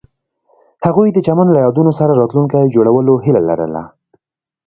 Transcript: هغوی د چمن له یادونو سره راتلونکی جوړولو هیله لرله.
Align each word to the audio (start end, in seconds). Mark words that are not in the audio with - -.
هغوی 0.85 1.09
د 1.11 1.17
چمن 1.27 1.47
له 1.51 1.59
یادونو 1.65 1.91
سره 1.99 2.17
راتلونکی 2.21 2.71
جوړولو 2.75 3.13
هیله 3.25 3.41
لرله. 3.49 3.83